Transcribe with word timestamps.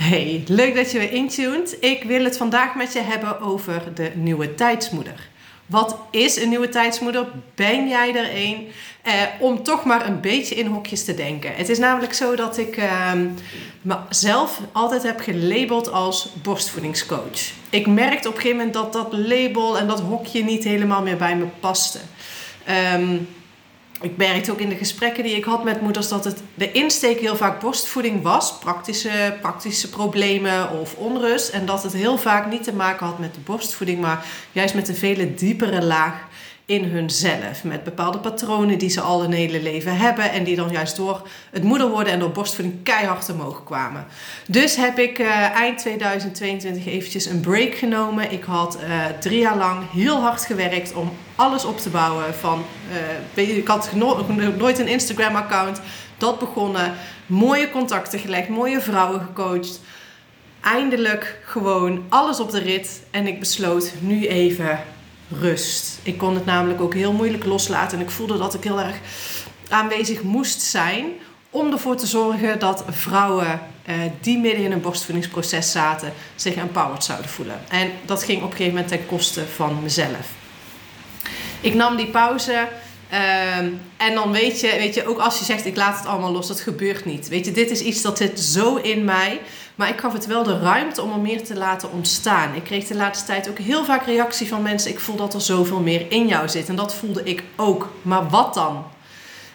Hey, 0.00 0.42
leuk 0.46 0.74
dat 0.74 0.92
je 0.92 0.98
weer 0.98 1.12
intuned. 1.12 1.76
Ik 1.80 2.02
wil 2.02 2.24
het 2.24 2.36
vandaag 2.36 2.74
met 2.74 2.92
je 2.92 3.00
hebben 3.00 3.40
over 3.40 3.94
de 3.94 4.10
nieuwe 4.14 4.54
tijdsmoeder. 4.54 5.28
Wat 5.66 5.96
is 6.10 6.40
een 6.40 6.48
nieuwe 6.48 6.68
tijdsmoeder? 6.68 7.26
Ben 7.54 7.88
jij 7.88 8.14
er 8.16 8.30
een? 8.34 8.68
Eh, 9.02 9.12
om 9.38 9.62
toch 9.62 9.84
maar 9.84 10.06
een 10.06 10.20
beetje 10.20 10.54
in 10.54 10.66
hokjes 10.66 11.04
te 11.04 11.14
denken. 11.14 11.54
Het 11.54 11.68
is 11.68 11.78
namelijk 11.78 12.12
zo 12.12 12.34
dat 12.34 12.58
ik 12.58 12.76
eh, 12.76 13.12
mezelf 13.82 14.60
altijd 14.72 15.02
heb 15.02 15.20
gelabeld 15.20 15.92
als 15.92 16.28
borstvoedingscoach. 16.42 17.52
Ik 17.70 17.86
merkte 17.86 18.28
op 18.28 18.34
een 18.34 18.40
gegeven 18.40 18.66
moment 18.66 18.74
dat 18.74 18.92
dat 18.92 19.12
label 19.12 19.78
en 19.78 19.86
dat 19.86 20.00
hokje 20.00 20.44
niet 20.44 20.64
helemaal 20.64 21.02
meer 21.02 21.16
bij 21.16 21.36
me 21.36 21.46
paste. 21.60 21.98
Um, 22.94 23.28
ik 24.00 24.16
merkte 24.16 24.52
ook 24.52 24.60
in 24.60 24.68
de 24.68 24.76
gesprekken 24.76 25.24
die 25.24 25.36
ik 25.36 25.44
had 25.44 25.64
met 25.64 25.80
moeders 25.80 26.08
dat 26.08 26.24
het 26.24 26.42
de 26.54 26.72
insteek 26.72 27.20
heel 27.20 27.36
vaak 27.36 27.60
borstvoeding 27.60 28.22
was, 28.22 28.58
praktische, 28.58 29.36
praktische 29.40 29.88
problemen 29.88 30.70
of 30.80 30.94
onrust. 30.94 31.48
En 31.48 31.66
dat 31.66 31.82
het 31.82 31.92
heel 31.92 32.18
vaak 32.18 32.50
niet 32.50 32.62
te 32.64 32.74
maken 32.74 33.06
had 33.06 33.18
met 33.18 33.34
de 33.34 33.40
borstvoeding, 33.40 34.00
maar 34.00 34.24
juist 34.52 34.74
met 34.74 34.88
een 34.88 34.96
vele 34.96 35.34
diepere 35.34 35.82
laag 35.82 36.28
in 36.70 36.84
hunzelf. 36.84 37.64
Met 37.64 37.84
bepaalde 37.84 38.18
patronen 38.18 38.78
die 38.78 38.88
ze 38.88 39.00
al 39.00 39.20
hun 39.20 39.32
hele 39.32 39.62
leven 39.62 39.96
hebben. 39.96 40.30
En 40.30 40.44
die 40.44 40.56
dan 40.56 40.70
juist 40.70 40.96
door 40.96 41.28
het 41.50 41.62
moeder 41.62 41.88
worden 41.88 42.12
en 42.12 42.18
door 42.18 42.30
borstvoeding 42.30 42.82
keihard 42.82 43.30
omhoog 43.30 43.64
kwamen. 43.64 44.06
Dus 44.46 44.76
heb 44.76 44.98
ik 44.98 45.18
uh, 45.18 45.50
eind 45.50 45.78
2022 45.78 46.86
eventjes 46.86 47.26
een 47.26 47.40
break 47.40 47.74
genomen. 47.74 48.32
Ik 48.32 48.44
had 48.44 48.78
uh, 48.82 49.04
drie 49.20 49.38
jaar 49.38 49.56
lang 49.56 49.90
heel 49.92 50.20
hard 50.20 50.44
gewerkt 50.44 50.92
om 50.94 51.12
alles 51.34 51.64
op 51.64 51.78
te 51.78 51.90
bouwen. 51.90 52.34
Van, 52.34 52.64
uh, 53.34 53.48
ik 53.58 53.68
had 53.68 53.90
nooit 54.58 54.78
een 54.78 54.88
Instagram 54.88 55.36
account. 55.36 55.80
Dat 56.18 56.38
begonnen. 56.38 56.94
Mooie 57.26 57.70
contacten 57.70 58.18
gelegd. 58.18 58.48
Mooie 58.48 58.80
vrouwen 58.80 59.20
gecoacht. 59.20 59.80
Eindelijk 60.60 61.38
gewoon 61.44 62.04
alles 62.08 62.40
op 62.40 62.50
de 62.50 62.58
rit. 62.58 63.02
En 63.10 63.26
ik 63.26 63.38
besloot 63.38 63.92
nu 64.00 64.26
even 64.26 64.78
rust. 65.40 65.98
Ik 66.02 66.18
kon 66.18 66.34
het 66.34 66.44
namelijk 66.44 66.80
ook 66.80 66.94
heel 66.94 67.12
moeilijk 67.12 67.44
loslaten 67.44 67.98
en 67.98 68.04
ik 68.04 68.10
voelde 68.10 68.38
dat 68.38 68.54
ik 68.54 68.64
heel 68.64 68.80
erg 68.80 68.96
aanwezig 69.68 70.22
moest 70.22 70.62
zijn 70.62 71.04
om 71.50 71.72
ervoor 71.72 71.96
te 71.96 72.06
zorgen 72.06 72.58
dat 72.58 72.84
vrouwen 72.88 73.60
eh, 73.84 73.96
die 74.20 74.38
midden 74.38 74.64
in 74.64 74.72
een 74.72 74.80
borstvoedingsproces 74.80 75.70
zaten 75.70 76.12
zich 76.34 76.54
empowered 76.54 77.04
zouden 77.04 77.30
voelen. 77.30 77.60
En 77.68 77.90
dat 78.04 78.22
ging 78.22 78.38
op 78.38 78.50
een 78.50 78.56
gegeven 78.56 78.72
moment 78.72 78.88
ten 78.88 79.06
koste 79.06 79.46
van 79.46 79.82
mezelf. 79.82 80.28
Ik 81.60 81.74
nam 81.74 81.96
die 81.96 82.06
pauze. 82.06 82.68
Ehm, 83.08 83.68
en 83.96 84.14
dan 84.14 84.32
weet 84.32 84.60
je, 84.60 84.74
weet 84.78 84.94
je, 84.94 85.06
ook 85.06 85.18
als 85.18 85.38
je 85.38 85.44
zegt 85.44 85.66
ik 85.66 85.76
laat 85.76 85.98
het 85.98 86.06
allemaal 86.06 86.32
los, 86.32 86.46
dat 86.46 86.60
gebeurt 86.60 87.04
niet. 87.04 87.28
Weet 87.28 87.44
je, 87.44 87.52
dit 87.52 87.70
is 87.70 87.80
iets 87.80 88.02
dat 88.02 88.16
zit 88.16 88.40
zo 88.40 88.76
in 88.76 89.04
mij. 89.04 89.40
Maar 89.80 89.88
ik 89.88 90.00
gaf 90.00 90.12
het 90.12 90.26
wel 90.26 90.42
de 90.42 90.58
ruimte 90.58 91.02
om 91.02 91.12
er 91.12 91.18
meer 91.18 91.44
te 91.44 91.56
laten 91.56 91.92
ontstaan. 91.92 92.54
Ik 92.54 92.64
kreeg 92.64 92.86
de 92.86 92.94
laatste 92.94 93.26
tijd 93.26 93.48
ook 93.48 93.58
heel 93.58 93.84
vaak 93.84 94.04
reactie 94.04 94.48
van 94.48 94.62
mensen. 94.62 94.90
Ik 94.90 95.00
voel 95.00 95.16
dat 95.16 95.34
er 95.34 95.40
zoveel 95.40 95.80
meer 95.80 96.06
in 96.08 96.26
jou 96.26 96.48
zit. 96.48 96.68
En 96.68 96.76
dat 96.76 96.94
voelde 96.94 97.22
ik 97.22 97.42
ook. 97.56 97.88
Maar 98.02 98.28
wat 98.28 98.54
dan? 98.54 98.84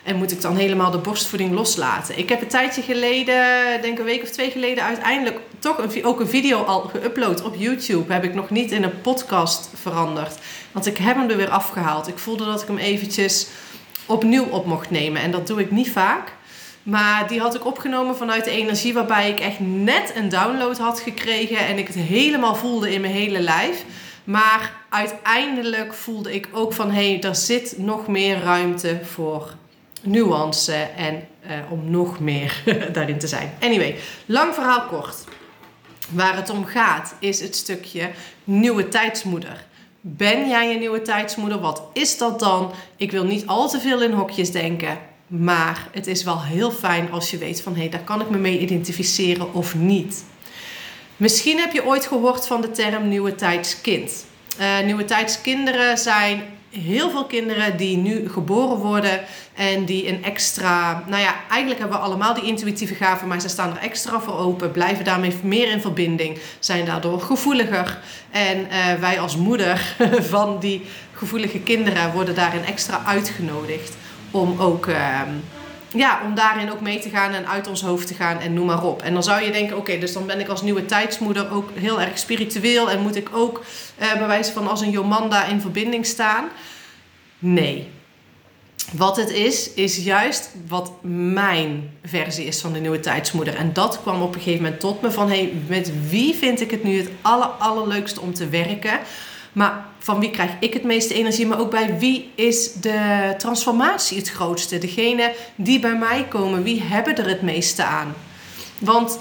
En 0.03 0.15
moet 0.15 0.31
ik 0.31 0.41
dan 0.41 0.55
helemaal 0.55 0.91
de 0.91 0.97
borstvoeding 0.97 1.53
loslaten? 1.53 2.17
Ik 2.17 2.29
heb 2.29 2.41
een 2.41 2.47
tijdje 2.47 2.81
geleden, 2.81 3.35
denk 3.81 3.99
een 3.99 4.05
week 4.05 4.23
of 4.23 4.29
twee 4.29 4.51
geleden, 4.51 4.83
uiteindelijk 4.83 5.39
toch 5.59 5.77
een, 5.77 6.05
ook 6.05 6.19
een 6.19 6.27
video 6.27 6.63
al 6.63 6.91
geüpload 6.95 7.43
op 7.43 7.55
YouTube. 7.57 8.13
Heb 8.13 8.23
ik 8.23 8.33
nog 8.33 8.49
niet 8.49 8.71
in 8.71 8.83
een 8.83 9.01
podcast 9.01 9.69
veranderd. 9.81 10.37
Want 10.71 10.85
ik 10.85 10.97
heb 10.97 11.15
hem 11.15 11.29
er 11.29 11.37
weer 11.37 11.49
afgehaald. 11.49 12.07
Ik 12.07 12.17
voelde 12.17 12.45
dat 12.45 12.61
ik 12.61 12.67
hem 12.67 12.77
eventjes 12.77 13.47
opnieuw 14.05 14.45
op 14.45 14.65
mocht 14.65 14.89
nemen. 14.89 15.21
En 15.21 15.31
dat 15.31 15.47
doe 15.47 15.59
ik 15.59 15.71
niet 15.71 15.91
vaak. 15.91 16.34
Maar 16.85 17.27
die 17.27 17.39
had 17.39 17.55
ik 17.55 17.65
opgenomen 17.65 18.15
vanuit 18.15 18.43
de 18.43 18.51
energie 18.51 18.93
waarbij 18.93 19.29
ik 19.29 19.39
echt 19.39 19.59
net 19.59 20.11
een 20.15 20.29
download 20.29 20.77
had 20.77 20.99
gekregen 20.99 21.57
en 21.57 21.77
ik 21.77 21.87
het 21.87 21.95
helemaal 21.95 22.55
voelde 22.55 22.93
in 22.93 23.01
mijn 23.01 23.13
hele 23.13 23.39
lijf. 23.39 23.83
Maar 24.23 24.73
uiteindelijk 24.89 25.93
voelde 25.93 26.33
ik 26.33 26.49
ook 26.51 26.73
van 26.73 26.91
hé, 26.91 27.11
hey, 27.11 27.21
er 27.21 27.35
zit 27.35 27.77
nog 27.77 28.07
meer 28.07 28.39
ruimte 28.39 28.99
voor 29.03 29.53
nuance 30.01 30.73
en 30.97 31.27
uh, 31.47 31.71
om 31.71 31.89
nog 31.89 32.19
meer 32.19 32.63
daarin 32.93 33.19
te 33.19 33.27
zijn. 33.27 33.53
Anyway, 33.61 33.95
lang 34.25 34.53
verhaal 34.53 34.81
kort. 34.81 35.23
Waar 36.09 36.35
het 36.35 36.49
om 36.49 36.65
gaat 36.65 37.15
is 37.19 37.41
het 37.41 37.55
stukje 37.55 38.09
nieuwe 38.43 38.87
tijdsmoeder. 38.87 39.65
Ben 40.01 40.49
jij 40.49 40.73
een 40.73 40.79
nieuwe 40.79 41.01
tijdsmoeder? 41.01 41.59
Wat 41.59 41.83
is 41.93 42.17
dat 42.17 42.39
dan? 42.39 42.71
Ik 42.95 43.11
wil 43.11 43.23
niet 43.23 43.47
al 43.47 43.69
te 43.69 43.79
veel 43.79 44.01
in 44.01 44.11
hokjes 44.11 44.51
denken. 44.51 44.97
Maar 45.27 45.87
het 45.91 46.07
is 46.07 46.23
wel 46.23 46.43
heel 46.43 46.71
fijn 46.71 47.11
als 47.11 47.31
je 47.31 47.37
weet 47.37 47.61
van 47.61 47.73
hé, 47.73 47.79
hey, 47.79 47.89
daar 47.89 48.03
kan 48.03 48.21
ik 48.21 48.29
me 48.29 48.37
mee 48.37 48.59
identificeren 48.59 49.53
of 49.53 49.75
niet. 49.75 50.23
Misschien 51.17 51.59
heb 51.59 51.73
je 51.73 51.85
ooit 51.85 52.05
gehoord 52.05 52.47
van 52.47 52.61
de 52.61 52.71
term 52.71 53.07
nieuwe 53.07 53.35
tijdskind. 53.35 54.25
Uh, 54.59 54.79
nieuwe 54.85 55.05
tijdskinderen 55.05 55.97
zijn 55.97 56.43
heel 56.69 57.09
veel 57.09 57.25
kinderen 57.25 57.77
die 57.77 57.97
nu 57.97 58.29
geboren 58.29 58.77
worden 58.77 59.21
en 59.53 59.85
die 59.85 60.07
een 60.07 60.23
extra, 60.23 61.03
nou 61.07 61.21
ja, 61.21 61.35
eigenlijk 61.49 61.79
hebben 61.79 61.97
we 61.97 62.03
allemaal 62.05 62.33
die 62.33 62.43
intuïtieve 62.43 62.95
gaven, 62.95 63.27
maar 63.27 63.41
ze 63.41 63.49
staan 63.49 63.71
er 63.75 63.81
extra 63.81 64.19
voor 64.19 64.37
open, 64.37 64.71
blijven 64.71 65.05
daarmee 65.05 65.33
meer 65.43 65.71
in 65.71 65.81
verbinding, 65.81 66.37
zijn 66.59 66.85
daardoor 66.85 67.21
gevoeliger. 67.21 67.99
En 68.31 68.57
uh, 68.57 68.93
wij 68.99 69.19
als 69.19 69.37
moeder 69.37 69.95
van 70.33 70.59
die 70.59 70.85
gevoelige 71.13 71.59
kinderen 71.59 72.11
worden 72.11 72.35
daarin 72.35 72.65
extra 72.65 73.03
uitgenodigd 73.05 73.95
om 74.35 74.59
ook 74.59 74.87
ehm, 74.87 75.29
ja, 75.93 76.21
om 76.25 76.35
daarin 76.35 76.71
ook 76.71 76.81
mee 76.81 76.99
te 76.99 77.09
gaan 77.09 77.33
en 77.33 77.47
uit 77.47 77.67
ons 77.67 77.81
hoofd 77.81 78.07
te 78.07 78.13
gaan 78.13 78.39
en 78.39 78.53
noem 78.53 78.65
maar 78.65 78.83
op. 78.83 79.01
En 79.01 79.13
dan 79.13 79.23
zou 79.23 79.43
je 79.43 79.51
denken, 79.51 79.77
oké, 79.77 79.97
dus 79.97 80.13
dan 80.13 80.25
ben 80.25 80.39
ik 80.39 80.47
als 80.47 80.61
nieuwe 80.61 80.85
tijdsmoeder 80.85 81.51
ook 81.51 81.69
heel 81.73 82.01
erg 82.01 82.17
spiritueel 82.17 82.89
en 82.89 83.01
moet 83.01 83.15
ik 83.15 83.29
ook 83.33 83.63
uh, 84.01 84.13
bij 84.13 84.27
wijze 84.27 84.51
van 84.51 84.69
als 84.69 84.81
een 84.81 84.89
Jomanda 84.89 85.45
in 85.45 85.61
verbinding 85.61 86.05
staan. 86.05 86.45
Nee. 87.39 87.87
Wat 88.91 89.17
het 89.17 89.29
is, 89.29 89.73
is 89.73 89.97
juist 89.97 90.49
wat 90.67 90.91
mijn 91.01 91.89
versie 92.03 92.45
is 92.45 92.61
van 92.61 92.73
de 92.73 92.79
nieuwe 92.79 92.99
tijdsmoeder. 92.99 93.55
En 93.55 93.73
dat 93.73 94.01
kwam 94.01 94.21
op 94.21 94.35
een 94.35 94.41
gegeven 94.41 94.63
moment 94.63 94.79
tot 94.79 95.01
me 95.01 95.11
van, 95.11 95.27
hey, 95.27 95.53
met 95.67 95.91
wie 96.09 96.35
vind 96.35 96.61
ik 96.61 96.71
het 96.71 96.83
nu 96.83 96.97
het 96.97 97.09
aller, 97.21 97.47
allerleukste 97.47 98.21
om 98.21 98.33
te 98.33 98.49
werken? 98.49 98.99
Maar 99.55 99.85
van 99.99 100.19
wie 100.19 100.29
krijg 100.29 100.51
ik 100.59 100.73
het 100.73 100.83
meeste 100.83 101.13
energie? 101.13 101.47
Maar 101.47 101.59
ook 101.59 101.71
bij 101.71 101.99
wie 101.99 102.31
is 102.35 102.73
de 102.73 103.33
transformatie 103.37 104.17
het 104.17 104.29
grootste? 104.29 104.77
Degene 104.77 105.33
die 105.55 105.79
bij 105.79 105.95
mij 105.95 106.25
komen, 106.29 106.63
wie 106.63 106.81
hebben 106.81 107.17
er 107.17 107.27
het 107.27 107.41
meeste 107.41 107.83
aan? 107.83 108.15
Want 108.79 109.19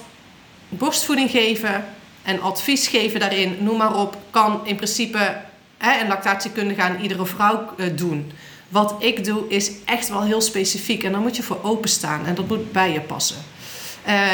borstvoeding 0.68 1.30
geven 1.30 1.84
en 2.22 2.40
advies 2.40 2.88
geven 2.88 3.20
daarin, 3.20 3.56
noem 3.60 3.76
maar 3.76 3.96
op, 3.96 4.16
kan 4.30 4.60
in 4.64 4.76
principe 4.76 5.36
hè, 5.78 5.90
en 5.90 6.08
lactatiekundige 6.08 6.82
aan 6.82 7.00
iedere 7.00 7.26
vrouw 7.26 7.68
uh, 7.76 7.86
doen. 7.96 8.32
Wat 8.68 8.94
ik 8.98 9.24
doe 9.24 9.48
is 9.48 9.70
echt 9.84 10.08
wel 10.08 10.22
heel 10.22 10.40
specifiek 10.40 11.02
en 11.02 11.12
daar 11.12 11.20
moet 11.20 11.36
je 11.36 11.42
voor 11.42 11.62
openstaan 11.62 12.26
en 12.26 12.34
dat 12.34 12.48
moet 12.48 12.72
bij 12.72 12.92
je 12.92 13.00
passen. 13.00 13.36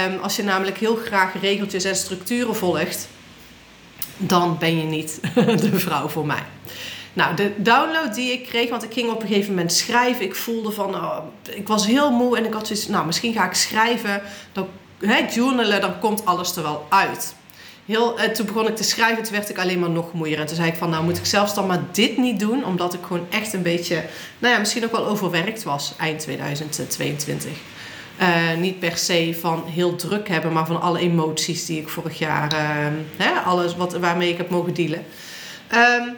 Um, 0.07 0.19
als 0.23 0.37
je 0.37 0.43
namelijk 0.43 0.79
heel 0.79 0.97
graag 0.97 1.33
regeltjes 1.41 1.85
en 1.85 1.97
structuren 1.97 2.57
volgt, 2.57 3.09
dan 4.21 4.57
ben 4.59 4.77
je 4.77 4.85
niet 4.85 5.21
de 5.61 5.79
vrouw 5.79 6.09
voor 6.09 6.27
mij. 6.27 6.43
Nou, 7.13 7.37
de 7.37 7.53
download 7.57 8.15
die 8.15 8.33
ik 8.33 8.47
kreeg, 8.47 8.71
want 8.71 8.83
ik 8.83 8.93
ging 8.93 9.11
op 9.11 9.23
een 9.23 9.29
gegeven 9.29 9.51
moment 9.51 9.73
schrijven. 9.73 10.25
Ik 10.25 10.35
voelde 10.35 10.71
van, 10.71 10.95
oh, 10.95 11.19
ik 11.51 11.69
was 11.69 11.87
heel 11.87 12.11
moe 12.11 12.37
en 12.37 12.45
ik 12.45 12.53
had 12.53 12.67
zoiets, 12.67 12.89
nou, 12.89 13.07
misschien 13.07 13.33
ga 13.33 13.45
ik 13.45 13.55
schrijven. 13.55 14.23
Dan, 14.53 14.69
hè, 14.99 15.17
journalen, 15.31 15.81
dan 15.81 15.99
komt 15.99 16.27
alles 16.27 16.57
er 16.57 16.63
wel 16.63 16.87
uit. 16.89 17.35
Heel, 17.87 18.19
eh, 18.19 18.31
toen 18.31 18.47
begon 18.47 18.69
ik 18.69 18.77
te 18.77 18.83
schrijven, 18.83 19.23
toen 19.23 19.33
werd 19.33 19.51
ik 19.51 19.59
alleen 19.59 19.79
maar 19.79 19.91
nog 19.91 20.13
moeier. 20.13 20.39
En 20.39 20.47
toen 20.47 20.57
zei 20.57 20.69
ik 20.69 20.77
van, 20.77 20.91
nou 20.91 21.05
moet 21.05 21.19
ik 21.19 21.27
zelfs 21.27 21.55
dan 21.55 21.67
maar 21.67 21.83
dit 21.93 22.17
niet 22.17 22.41
doen. 22.41 22.65
Omdat 22.65 22.95
ik 22.95 23.01
gewoon 23.03 23.27
echt 23.31 23.53
een 23.53 23.63
beetje, 23.63 24.05
nou 24.39 24.55
ja, 24.55 24.59
misschien 24.59 24.85
ook 24.85 24.93
wel 24.93 25.07
overwerkt 25.07 25.63
was 25.63 25.95
eind 25.99 26.21
2022. 26.21 27.51
Uh, 28.21 28.55
niet 28.59 28.79
per 28.79 28.97
se 28.97 29.37
van 29.41 29.65
heel 29.67 29.97
druk 29.97 30.29
hebben, 30.29 30.53
maar 30.53 30.67
van 30.67 30.81
alle 30.81 30.99
emoties 30.99 31.67
die 31.67 31.81
ik 31.81 31.89
vorig 31.89 32.19
jaar, 32.19 32.53
uh, 32.53 32.97
hè, 33.17 33.41
alles 33.41 33.77
wat, 33.77 33.93
waarmee 33.93 34.31
ik 34.31 34.37
heb 34.37 34.51
mogen 34.51 34.75
dealen. 34.75 35.05
Um, 35.73 36.17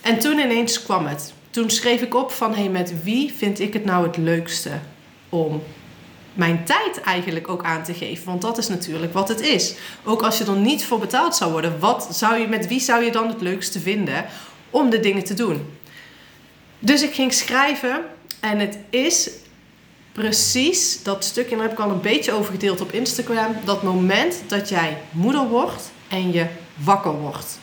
en 0.00 0.18
toen 0.18 0.38
ineens 0.38 0.82
kwam 0.82 1.06
het. 1.06 1.32
Toen 1.50 1.70
schreef 1.70 2.00
ik 2.00 2.14
op 2.14 2.30
van, 2.30 2.54
hey, 2.54 2.68
met 2.68 3.02
wie 3.02 3.32
vind 3.36 3.60
ik 3.60 3.72
het 3.72 3.84
nou 3.84 4.06
het 4.06 4.16
leukste 4.16 4.70
om 5.28 5.62
mijn 6.32 6.64
tijd 6.64 7.00
eigenlijk 7.00 7.48
ook 7.48 7.64
aan 7.64 7.82
te 7.82 7.94
geven. 7.94 8.24
Want 8.24 8.42
dat 8.42 8.58
is 8.58 8.68
natuurlijk 8.68 9.12
wat 9.12 9.28
het 9.28 9.40
is. 9.40 9.74
Ook 10.04 10.22
als 10.22 10.38
je 10.38 10.44
er 10.44 10.56
niet 10.56 10.84
voor 10.84 10.98
betaald 10.98 11.36
zou 11.36 11.52
worden, 11.52 11.78
wat 11.78 12.08
zou 12.10 12.38
je, 12.38 12.46
met 12.46 12.66
wie 12.66 12.80
zou 12.80 13.04
je 13.04 13.12
dan 13.12 13.28
het 13.28 13.40
leukste 13.40 13.80
vinden 13.80 14.24
om 14.70 14.90
de 14.90 15.00
dingen 15.00 15.24
te 15.24 15.34
doen? 15.34 15.66
Dus 16.78 17.02
ik 17.02 17.14
ging 17.14 17.32
schrijven 17.32 18.00
en 18.40 18.58
het 18.58 18.78
is 18.90 19.30
precies 20.14 21.02
dat 21.02 21.24
stukje, 21.24 21.50
en 21.50 21.56
daar 21.56 21.68
heb 21.68 21.78
ik 21.78 21.84
al 21.84 21.90
een 21.90 22.00
beetje 22.00 22.32
over 22.32 22.52
gedeeld 22.52 22.80
op 22.80 22.92
Instagram. 22.92 23.56
Dat 23.64 23.82
moment 23.82 24.42
dat 24.46 24.68
jij 24.68 24.98
moeder 25.10 25.48
wordt 25.48 25.90
en 26.08 26.32
je 26.32 26.46
wakker 26.74 27.12
wordt. 27.12 27.58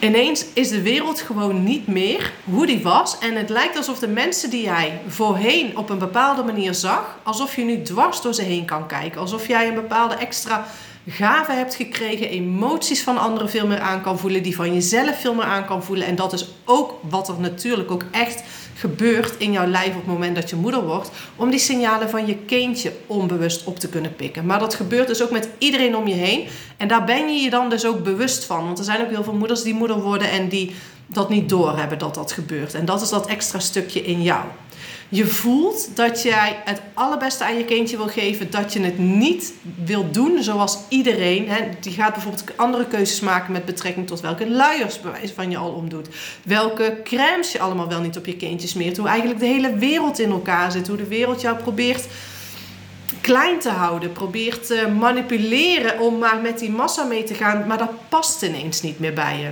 Ineens 0.00 0.44
is 0.52 0.68
de 0.68 0.82
wereld 0.82 1.20
gewoon 1.20 1.64
niet 1.64 1.86
meer 1.86 2.32
hoe 2.44 2.66
die 2.66 2.82
was. 2.82 3.18
En 3.18 3.36
het 3.36 3.50
lijkt 3.50 3.76
alsof 3.76 3.98
de 3.98 4.08
mensen 4.08 4.50
die 4.50 4.62
jij 4.62 5.00
voorheen 5.06 5.78
op 5.78 5.90
een 5.90 5.98
bepaalde 5.98 6.42
manier 6.42 6.74
zag, 6.74 7.18
alsof 7.22 7.56
je 7.56 7.62
nu 7.62 7.82
dwars 7.82 8.20
door 8.20 8.34
ze 8.34 8.42
heen 8.42 8.64
kan 8.64 8.86
kijken. 8.86 9.20
Alsof 9.20 9.48
jij 9.48 9.68
een 9.68 9.74
bepaalde 9.74 10.14
extra 10.14 10.66
gave 11.08 11.52
hebt 11.52 11.74
gekregen, 11.74 12.28
emoties 12.28 13.02
van 13.02 13.18
anderen 13.18 13.50
veel 13.50 13.66
meer 13.66 13.80
aan 13.80 14.02
kan 14.02 14.18
voelen, 14.18 14.42
die 14.42 14.56
van 14.56 14.74
jezelf 14.74 15.20
veel 15.20 15.34
meer 15.34 15.44
aan 15.44 15.66
kan 15.66 15.82
voelen. 15.84 16.06
En 16.06 16.14
dat 16.14 16.32
is 16.32 16.48
ook 16.64 16.94
wat 17.08 17.28
er 17.28 17.40
natuurlijk 17.40 17.90
ook 17.90 18.04
echt 18.10 18.42
gebeurt 18.74 19.34
in 19.38 19.52
jouw 19.52 19.66
lijf 19.66 19.88
op 19.88 19.94
het 19.94 20.06
moment 20.06 20.34
dat 20.34 20.50
je 20.50 20.56
moeder 20.56 20.84
wordt, 20.84 21.10
om 21.36 21.50
die 21.50 21.58
signalen 21.58 22.10
van 22.10 22.26
je 22.26 22.36
kindje 22.36 22.92
onbewust 23.06 23.64
op 23.64 23.78
te 23.78 23.88
kunnen 23.88 24.14
pikken. 24.14 24.46
Maar 24.46 24.58
dat 24.58 24.74
gebeurt 24.74 25.06
dus 25.06 25.22
ook 25.22 25.30
met 25.30 25.48
iedereen 25.58 25.96
om 25.96 26.06
je 26.08 26.14
heen. 26.14 26.48
En 26.76 26.88
daar 26.88 27.04
ben 27.04 27.28
je 27.28 27.40
je 27.40 27.50
dan 27.50 27.70
dus 27.70 27.86
ook 27.86 28.02
bewust 28.02 28.44
van. 28.44 28.64
Want 28.64 28.78
er 28.78 28.84
zijn 28.84 29.00
ook 29.00 29.10
heel 29.10 29.24
veel 29.24 29.34
moeders 29.34 29.62
die 29.62 29.74
moeder 29.74 30.00
worden 30.00 30.30
en 30.30 30.48
die 30.48 30.74
dat 31.06 31.28
niet 31.28 31.48
doorhebben 31.48 31.98
dat 31.98 32.14
dat 32.14 32.32
gebeurt. 32.32 32.74
En 32.74 32.84
dat 32.84 33.02
is 33.02 33.08
dat 33.08 33.26
extra 33.26 33.58
stukje 33.58 34.04
in 34.04 34.22
jou 34.22 34.44
je 35.08 35.26
voelt 35.26 35.96
dat 35.96 36.22
jij 36.22 36.62
het 36.64 36.80
allerbeste 36.94 37.44
aan 37.44 37.56
je 37.56 37.64
kindje 37.64 37.96
wil 37.96 38.08
geven, 38.08 38.50
dat 38.50 38.72
je 38.72 38.80
het 38.80 38.98
niet 38.98 39.52
wil 39.84 40.10
doen 40.10 40.42
zoals 40.42 40.78
iedereen. 40.88 41.48
Hè, 41.48 41.68
die 41.80 41.92
gaat 41.92 42.12
bijvoorbeeld 42.12 42.56
andere 42.56 42.86
keuzes 42.86 43.20
maken 43.20 43.52
met 43.52 43.64
betrekking 43.64 44.06
tot 44.06 44.20
welke 44.20 44.50
luiers 44.50 45.00
bewijs 45.00 45.30
van 45.30 45.50
je 45.50 45.56
al 45.56 45.70
omdoet. 45.70 46.08
Welke 46.44 47.00
crèmes 47.04 47.52
je 47.52 47.60
allemaal 47.60 47.88
wel 47.88 48.00
niet 48.00 48.16
op 48.16 48.26
je 48.26 48.36
kindje 48.36 48.68
smeert. 48.68 48.96
Hoe 48.96 49.08
eigenlijk 49.08 49.40
de 49.40 49.46
hele 49.46 49.76
wereld 49.76 50.18
in 50.18 50.30
elkaar 50.30 50.72
zit. 50.72 50.88
Hoe 50.88 50.96
de 50.96 51.06
wereld 51.06 51.40
jou 51.40 51.56
probeert 51.56 52.06
klein 53.20 53.58
te 53.58 53.70
houden. 53.70 54.12
Probeert 54.12 54.66
te 54.66 54.88
manipuleren 54.98 56.00
om 56.00 56.18
maar 56.18 56.40
met 56.40 56.58
die 56.58 56.70
massa 56.70 57.04
mee 57.04 57.24
te 57.24 57.34
gaan. 57.34 57.66
Maar 57.66 57.78
dat 57.78 58.08
past 58.08 58.42
ineens 58.42 58.82
niet 58.82 58.98
meer 58.98 59.14
bij 59.14 59.38
je. 59.38 59.50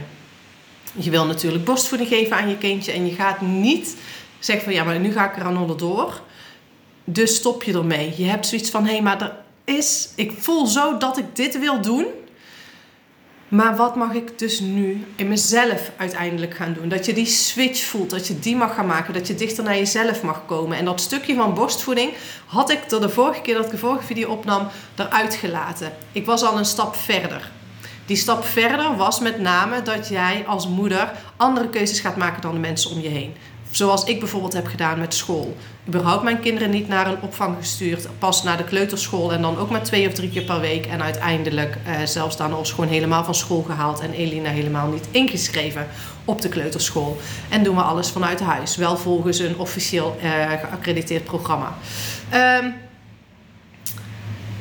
Je 1.02 1.10
wil 1.10 1.26
natuurlijk 1.26 1.64
borstvoeding 1.64 2.10
geven 2.10 2.36
aan 2.36 2.48
je 2.48 2.58
kindje 2.58 2.92
en 2.92 3.06
je 3.06 3.14
gaat 3.14 3.40
niet 3.40 3.96
zeg 4.38 4.62
van 4.62 4.72
ja, 4.72 4.84
maar 4.84 4.98
nu 4.98 5.12
ga 5.12 5.30
ik 5.30 5.36
er 5.36 5.44
aan 5.44 5.58
onderdoor. 5.58 6.20
Dus 7.04 7.34
stop 7.34 7.62
je 7.62 7.72
ermee. 7.72 8.14
Je 8.16 8.24
hebt 8.24 8.46
zoiets 8.46 8.70
van 8.70 8.84
hé, 8.84 8.92
hey, 8.92 9.02
maar 9.02 9.22
er 9.22 9.36
is, 9.64 10.08
ik 10.14 10.32
voel 10.38 10.66
zo 10.66 10.96
dat 10.98 11.18
ik 11.18 11.36
dit 11.36 11.58
wil 11.58 11.80
doen. 11.80 12.06
Maar 13.48 13.76
wat 13.76 13.96
mag 13.96 14.12
ik 14.12 14.38
dus 14.38 14.60
nu 14.60 15.04
in 15.16 15.28
mezelf 15.28 15.90
uiteindelijk 15.96 16.54
gaan 16.54 16.72
doen? 16.72 16.88
Dat 16.88 17.06
je 17.06 17.12
die 17.12 17.26
switch 17.26 17.84
voelt, 17.84 18.10
dat 18.10 18.26
je 18.26 18.38
die 18.38 18.56
mag 18.56 18.74
gaan 18.74 18.86
maken, 18.86 19.14
dat 19.14 19.26
je 19.26 19.34
dichter 19.34 19.64
naar 19.64 19.76
jezelf 19.76 20.22
mag 20.22 20.42
komen. 20.46 20.78
En 20.78 20.84
dat 20.84 21.00
stukje 21.00 21.34
van 21.34 21.54
borstvoeding 21.54 22.12
had 22.46 22.70
ik 22.70 22.90
er 22.90 23.00
de 23.00 23.08
vorige 23.08 23.40
keer 23.40 23.54
dat 23.54 23.64
ik 23.64 23.70
de 23.70 23.78
vorige 23.78 24.06
video 24.06 24.28
opnam, 24.28 24.68
eruit 24.94 25.34
gelaten. 25.34 25.92
Ik 26.12 26.26
was 26.26 26.42
al 26.42 26.58
een 26.58 26.64
stap 26.64 26.96
verder. 26.96 27.50
Die 28.06 28.16
stap 28.16 28.44
verder 28.44 28.96
was 28.96 29.20
met 29.20 29.38
name 29.40 29.82
dat 29.82 30.08
jij 30.08 30.44
als 30.46 30.68
moeder 30.68 31.12
andere 31.36 31.68
keuzes 31.68 32.00
gaat 32.00 32.16
maken 32.16 32.42
dan 32.42 32.52
de 32.52 32.60
mensen 32.60 32.90
om 32.90 33.00
je 33.00 33.08
heen. 33.08 33.34
Zoals 33.70 34.04
ik 34.04 34.18
bijvoorbeeld 34.18 34.52
heb 34.52 34.66
gedaan 34.66 34.98
met 34.98 35.14
school. 35.14 35.56
Überhaupt 35.88 36.22
mijn 36.22 36.40
kinderen 36.40 36.70
niet 36.70 36.88
naar 36.88 37.06
een 37.06 37.20
opvang 37.20 37.56
gestuurd. 37.58 38.08
Pas 38.18 38.42
naar 38.42 38.56
de 38.56 38.64
kleuterschool 38.64 39.32
en 39.32 39.42
dan 39.42 39.58
ook 39.58 39.70
maar 39.70 39.82
twee 39.82 40.06
of 40.06 40.12
drie 40.12 40.30
keer 40.30 40.42
per 40.42 40.60
week. 40.60 40.86
En 40.86 41.02
uiteindelijk 41.02 41.76
uh, 41.86 42.06
zelfs 42.06 42.36
ons 42.40 42.70
gewoon 42.70 42.90
helemaal 42.90 43.24
van 43.24 43.34
school 43.34 43.62
gehaald. 43.62 44.00
En 44.00 44.12
Elina 44.12 44.50
helemaal 44.50 44.88
niet 44.88 45.08
ingeschreven 45.10 45.86
op 46.24 46.42
de 46.42 46.48
kleuterschool. 46.48 47.16
En 47.48 47.62
doen 47.62 47.76
we 47.76 47.82
alles 47.82 48.10
vanuit 48.10 48.40
huis. 48.40 48.76
Wel 48.76 48.96
volgens 48.96 49.38
een 49.38 49.58
officieel 49.58 50.16
uh, 50.22 50.30
geaccrediteerd 50.60 51.24
programma. 51.24 51.74
Um, 52.34 52.74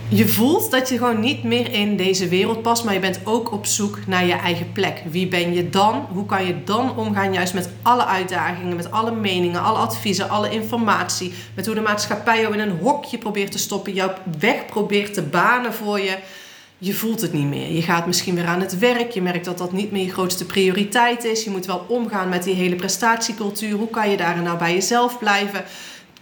je 0.10 0.28
voelt 0.28 0.72
dat 0.72 0.90
je 0.90 0.98
gewoon 0.98 1.20
niet 1.20 1.44
meer 1.44 1.72
in 1.74 1.98
deze 1.98 2.28
wereld 2.28 2.62
past, 2.62 2.84
maar 2.84 2.94
je 2.94 3.00
bent 3.00 3.20
ook 3.24 3.52
op 3.52 3.66
zoek 3.66 4.00
naar 4.08 4.26
je 4.26 4.34
eigen 4.34 4.72
plek. 4.72 5.04
Wie 5.10 5.28
ben 5.28 5.54
je 5.54 5.70
dan? 5.70 6.08
Hoe 6.12 6.26
kan 6.26 6.46
je 6.46 6.64
dan 6.64 6.98
omgaan 6.98 7.34
juist 7.34 7.54
met 7.54 7.70
alle 7.82 8.06
uitdagingen, 8.06 8.76
met 8.76 8.92
alle 8.92 9.12
meningen, 9.12 9.64
alle 9.64 9.78
adviezen, 9.78 10.30
alle 10.30 10.50
informatie, 10.50 11.34
met 11.56 11.66
hoe 11.66 11.76
de 11.76 11.82
maatschappij 11.82 12.42
jou 12.42 12.54
in 12.54 12.60
een 12.60 12.78
hokje 12.80 13.18
probeert 13.18 13.52
te 13.52 13.58
stoppen, 13.58 13.94
jouw 13.94 14.14
weg 14.40 14.66
probeert 14.66 15.14
te 15.14 15.22
banen 15.22 15.74
voor 15.74 16.00
je. 16.00 16.18
Je 16.78 16.94
voelt 16.94 17.22
het 17.22 17.34
niet 17.34 17.48
meer. 17.48 17.72
Je 17.72 17.82
gaat 17.82 18.06
misschien 18.06 18.36
weer 18.36 18.48
aan 18.48 18.62
het 18.62 18.80
werk. 18.80 19.12
Je 19.12 19.22
merkt 19.22 19.46
dat 19.46 19.58
dat 19.58 19.72
niet 19.72 19.92
meer 19.92 20.06
je 20.06 20.12
grootste 20.12 20.46
prioriteit 20.46 21.24
is. 21.24 21.44
Je 21.44 21.50
moet 21.50 21.66
wel 21.66 21.86
omgaan 21.88 22.30
met 22.30 22.44
die 22.44 22.54
hele 22.54 22.76
prestatiecultuur. 22.76 23.78
Hoe 23.78 23.90
kan 23.90 24.10
je 24.10 24.18
daar 24.18 24.42
nou 24.42 24.58
bij 24.58 24.74
jezelf 24.74 25.20
blijven? 25.20 25.64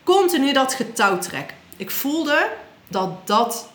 Continu 0.03 0.53
dat 0.53 0.73
getouwtrek. 0.73 1.53
Ik 1.77 1.91
voelde 1.91 2.49
dat 2.93 3.27
dat 3.27 3.67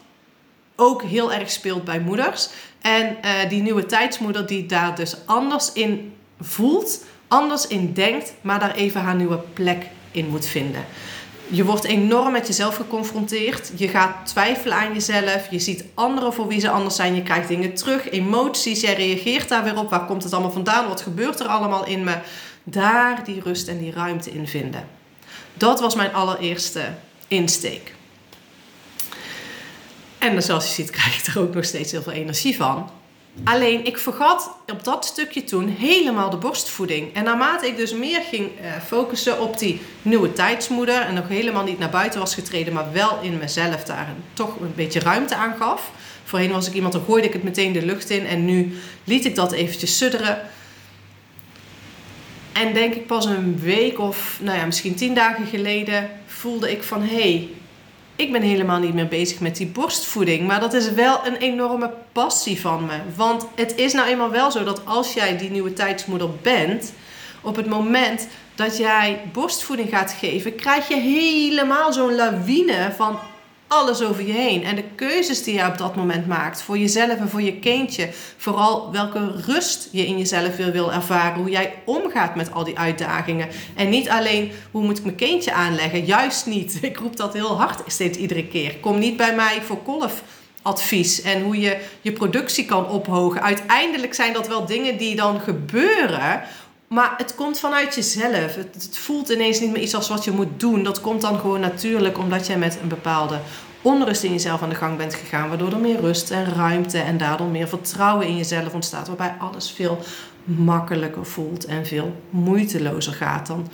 ook 0.77 1.03
heel 1.03 1.33
erg 1.33 1.51
speelt 1.51 1.85
bij 1.85 2.01
moeders. 2.01 2.49
En 2.81 3.17
uh, 3.25 3.49
die 3.49 3.63
nieuwe 3.63 3.87
tijdsmoeder 3.87 4.47
die 4.47 4.67
daar 4.67 4.95
dus 4.95 5.17
anders 5.25 5.73
in 5.73 6.15
voelt, 6.41 7.05
anders 7.29 7.67
in 7.67 7.93
denkt, 7.93 8.35
maar 8.41 8.61
daar 8.61 8.75
even 8.75 9.01
haar 9.01 9.15
nieuwe 9.15 9.39
plek 9.53 9.87
in 10.11 10.29
moet 10.29 10.47
vinden. 10.47 10.85
Je 11.51 11.65
wordt 11.65 11.85
enorm 11.85 12.33
met 12.33 12.47
jezelf 12.47 12.77
geconfronteerd. 12.77 13.73
Je 13.77 13.89
gaat 13.89 14.27
twijfelen 14.27 14.77
aan 14.77 14.93
jezelf. 14.93 15.51
Je 15.51 15.59
ziet 15.59 15.85
anderen 15.95 16.33
voor 16.33 16.47
wie 16.47 16.61
ze 16.61 16.71
anders 16.71 16.97
zijn. 16.97 17.15
Je 17.15 17.23
krijgt 17.23 17.49
dingen 17.49 17.75
terug, 17.75 18.11
emoties. 18.11 18.81
Jij 18.81 18.95
reageert 18.95 19.49
daar 19.49 19.65
weer 19.65 19.79
op. 19.79 19.91
Waar 19.91 20.07
komt 20.07 20.23
het 20.23 20.33
allemaal 20.33 20.51
vandaan? 20.51 20.89
Wat 20.89 21.01
gebeurt 21.01 21.41
er 21.41 21.47
allemaal 21.47 21.87
in 21.87 22.05
me? 22.05 22.15
Daar 22.65 23.25
die 23.25 23.41
rust 23.41 23.69
en 23.69 23.79
die 23.79 23.93
ruimte 23.93 24.31
in 24.31 24.49
vinden. 24.49 24.89
Dat 25.55 25.81
was 25.81 25.95
mijn 25.95 26.15
allereerste 26.15 26.83
insteek. 27.29 27.95
En 30.37 30.43
zoals 30.43 30.67
je 30.67 30.73
ziet 30.73 30.91
krijg 30.91 31.19
ik 31.19 31.35
er 31.35 31.41
ook 31.41 31.55
nog 31.55 31.65
steeds 31.65 31.93
heel 31.93 32.03
veel 32.03 32.13
energie 32.13 32.57
van. 32.57 32.91
Alleen 33.45 33.85
ik 33.85 33.99
vergat 33.99 34.51
op 34.67 34.85
dat 34.85 35.05
stukje 35.05 35.45
toen 35.45 35.69
helemaal 35.69 36.31
de 36.31 36.37
borstvoeding. 36.37 37.15
En 37.15 37.25
naarmate 37.25 37.67
ik 37.67 37.77
dus 37.77 37.93
meer 37.93 38.21
ging 38.31 38.51
eh, 38.61 38.73
focussen 38.87 39.41
op 39.41 39.59
die 39.59 39.81
nieuwe 40.03 40.33
tijdsmoeder 40.33 41.01
en 41.01 41.15
nog 41.15 41.29
helemaal 41.29 41.65
niet 41.65 41.79
naar 41.79 41.91
buiten 41.91 42.21
was 42.21 42.35
getreden, 42.35 42.73
maar 42.73 42.93
wel 42.93 43.19
in 43.23 43.39
mezelf 43.39 43.85
daar 43.85 44.15
toch 44.33 44.61
een 44.61 44.73
beetje 44.75 45.01
ruimte 45.01 45.35
aan 45.35 45.57
gaf. 45.59 45.91
Voorheen 46.25 46.53
was 46.53 46.67
ik 46.67 46.75
iemand, 46.75 46.93
dan 46.93 47.05
gooide 47.05 47.27
ik 47.27 47.33
het 47.33 47.43
meteen 47.43 47.73
de 47.73 47.85
lucht 47.85 48.11
in 48.11 48.27
en 48.27 48.45
nu 48.45 48.79
liet 49.05 49.25
ik 49.25 49.35
dat 49.35 49.53
eventjes 49.53 49.97
sudderen. 49.97 50.41
En 52.53 52.75
denk 52.75 52.95
ik 52.95 53.07
pas 53.07 53.25
een 53.25 53.61
week 53.61 53.99
of, 53.99 54.39
nou 54.43 54.59
ja, 54.59 54.65
misschien 54.67 54.95
tien 54.95 55.15
dagen 55.15 55.47
geleden 55.47 56.11
voelde 56.27 56.71
ik 56.71 56.83
van 56.83 57.03
hé, 57.03 57.21
hey, 57.21 57.49
ik 58.19 58.33
ben 58.33 58.43
helemaal 58.43 58.79
niet 58.79 58.95
meer 58.95 59.09
bezig 59.09 59.41
met 59.41 59.57
die 59.57 59.67
borstvoeding. 59.67 60.47
Maar 60.47 60.61
dat 60.61 60.75
is 60.75 60.91
wel 60.91 61.27
een 61.27 61.37
enorme 61.37 61.91
passie 62.13 62.61
van 62.61 62.87
me. 62.87 62.99
Want 63.17 63.47
het 63.55 63.77
is 63.77 63.93
nou 63.93 64.09
eenmaal 64.09 64.31
wel 64.31 64.51
zo 64.51 64.65
dat 64.65 64.87
als 64.87 65.13
jij 65.13 65.37
die 65.37 65.51
nieuwe 65.51 65.73
tijdsmoeder 65.73 66.31
bent, 66.43 66.93
op 67.43 67.57
het 67.57 67.67
moment 67.67 68.29
dat 68.55 68.77
jij 68.77 69.21
borstvoeding 69.33 69.89
gaat 69.89 70.13
geven, 70.13 70.55
krijg 70.55 70.89
je 70.89 70.97
helemaal 70.97 71.93
zo'n 71.93 72.15
lawine 72.15 72.93
van 72.97 73.19
alles 73.69 74.03
over 74.03 74.27
je 74.27 74.33
heen. 74.33 74.65
En 74.65 74.77
de 74.77 74.85
keuzes 74.95 75.43
die 75.43 75.55
je 75.55 75.67
op 75.67 75.79
dat 75.79 75.97
moment 75.97 76.27
maakt 76.27 76.63
voor 76.63 76.79
jezelf 76.79 77.19
en 77.19 77.29
voor 77.29 77.43
je 77.43 77.59
kindje. 77.59 78.09
Vooral 78.37 78.93
welke 78.93 79.33
rust 79.47 79.89
je 79.93 80.07
in 80.07 80.19
jezelf 80.19 80.57
wil, 80.57 80.93
ervaren. 80.93 81.41
Hoe 81.41 81.51
jij 81.51 81.75
omgaat 81.85 82.35
met 82.35 82.53
al 82.53 82.65
die 82.65 82.79
uitdagingen. 82.79 83.49
En 83.75 83.89
niet 83.89 84.09
alleen 84.09 84.53
hoe 84.71 84.85
moet 84.85 84.99
ik 84.99 85.05
mijn 85.05 85.17
kindje 85.17 85.53
aanleggen. 85.53 86.05
Juist 86.05 86.47
niet. 86.47 86.79
Ik 86.83 86.97
roep 86.97 87.17
dat 87.17 87.33
heel 87.33 87.59
hard 87.59 87.81
steeds 87.87 88.19
iedere 88.19 88.47
keer. 88.47 88.77
Kom 88.77 88.99
niet 88.99 89.17
bij 89.17 89.35
mij 89.35 89.63
voor 89.63 89.83
kolf 89.83 90.23
advies 90.63 91.23
en 91.23 91.43
hoe 91.43 91.61
je 91.61 91.77
je 92.01 92.13
productie 92.13 92.65
kan 92.65 92.89
ophogen. 92.89 93.43
Uiteindelijk 93.43 94.15
zijn 94.15 94.33
dat 94.33 94.49
wel 94.49 94.67
dingen 94.67 94.97
die 94.97 95.17
dan 95.17 95.41
gebeuren 95.41 96.43
maar 96.89 97.15
het 97.17 97.35
komt 97.35 97.59
vanuit 97.59 97.95
jezelf. 97.95 98.55
Het, 98.55 98.75
het, 98.75 98.99
voelt 98.99 99.29
ineens 99.29 99.61
niet 99.61 99.73
meer 99.73 99.83
iets 99.83 99.95
als 99.95 100.09
wat 100.09 100.25
je 100.25 100.31
moet 100.31 100.61
doen. 100.61 100.83
Dat 100.83 101.01
komt 101.01 101.21
dan 101.21 101.39
gewoon 101.39 101.61
natuurlijk 101.61 102.19
omdat 102.19 102.47
jij 102.47 102.59
met 102.59 102.79
een 102.83 102.89
bepaalde 102.89 103.39
onrust 103.83 104.23
in 104.23 104.33
jezelf 104.33 104.63
aan 104.63 104.69
de 104.69 104.75
gang 104.75 104.97
bent 104.97 105.15
gegaan. 105.15 105.49
Waardoor 105.49 105.73
er 105.73 105.79
meer 105.79 106.01
rust 106.01 106.31
en 106.31 106.55
ruimte 106.55 106.99
en 106.99 107.19
daardoor 107.19 107.47
meer 107.47 107.69
vertrouwen 107.69 108.27
in 108.27 108.37
jezelf 108.37 108.75
ontstaat. 108.75 109.07
Waarbij 109.07 109.35
alles 109.39 109.71
veel 109.71 109.99
makkelijker 110.45 111.27
voelt 111.27 111.65
en 111.65 111.87
veel 111.87 112.17
moeitelozer 112.31 113.13
gaat. 113.13 113.47
Dan 113.47 113.69